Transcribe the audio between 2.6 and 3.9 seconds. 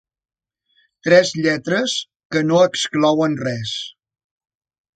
exclouen res.